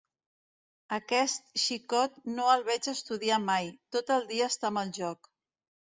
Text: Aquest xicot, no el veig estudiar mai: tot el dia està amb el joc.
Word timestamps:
Aquest 0.97 1.51
xicot, 1.65 2.17
no 2.39 2.47
el 2.55 2.65
veig 2.71 2.89
estudiar 2.95 3.41
mai: 3.51 3.69
tot 3.97 4.11
el 4.17 4.29
dia 4.33 4.49
està 4.55 4.71
amb 4.73 4.83
el 4.87 4.95
joc. 5.01 5.35